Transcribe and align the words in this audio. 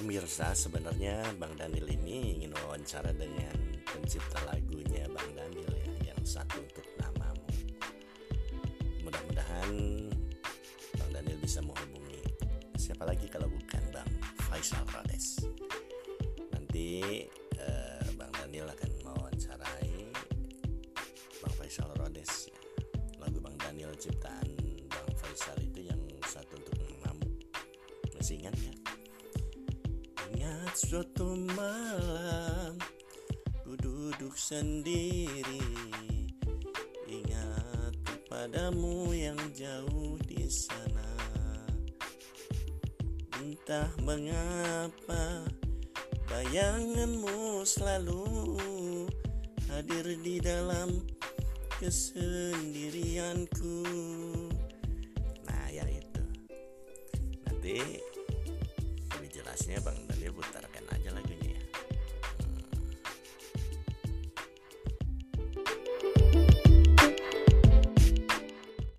pemirsa, 0.00 0.56
sebenarnya 0.56 1.20
Bang 1.36 1.52
Daniel 1.60 1.84
ini 1.92 2.40
ingin 2.40 2.56
wawancara 2.56 3.12
dengan 3.12 3.52
pencipta 3.84 4.40
lagunya 4.48 5.04
Bang 5.12 5.28
Daniel 5.36 5.76
ya, 5.76 6.16
yang 6.16 6.20
satu 6.24 6.56
untuk 6.56 6.88
namamu. 6.96 7.44
Mudah-mudahan 9.04 9.68
Bang 10.96 11.10
Daniel 11.12 11.36
bisa 11.44 11.60
menghubungi 11.60 12.16
siapa 12.80 13.04
lagi 13.04 13.28
kalau 13.28 13.44
bukan 13.52 13.84
Bang 13.92 14.08
Faisal 14.48 14.80
Rades. 14.88 15.44
Nanti 16.48 17.04
eh, 17.60 18.04
Bang 18.16 18.32
Daniel 18.40 18.72
akan 18.72 18.90
mewawancarai 19.04 20.16
Bang 21.44 21.54
Faisal 21.60 21.92
Rades. 22.00 22.48
Lagu 23.20 23.36
Bang 23.36 23.60
Daniel 23.60 23.92
ciptaan 24.00 24.48
Bang 24.88 25.12
Faisal 25.12 25.60
itu 25.60 25.92
yang 25.92 26.00
satu 26.24 26.56
untuk 26.56 26.72
namamu. 26.88 27.28
Masih 28.16 28.40
ingat 28.40 28.56
ya? 28.64 28.79
Suatu 30.70 31.34
malam 31.58 32.78
Ku 33.66 33.74
duduk 33.74 34.38
sendiri. 34.38 35.66
Ingat 37.10 37.98
kepadamu 38.06 39.10
yang 39.10 39.38
jauh 39.50 40.14
di 40.26 40.46
sana. 40.46 41.10
Entah 43.42 43.90
mengapa 44.02 45.46
Bayanganmu 46.30 47.66
selalu 47.66 48.22
Hadir 49.66 50.14
di 50.22 50.38
dalam 50.38 51.02
kesendirianku. 51.82 53.82
Nah 55.42 55.66
yang 55.74 55.90
itu. 55.90 56.22
Nanti 57.42 57.98
jelasnya 59.50 59.82
Bang 59.82 59.98
Daniel 60.06 60.30
putarkan 60.30 60.84
aja 60.94 60.99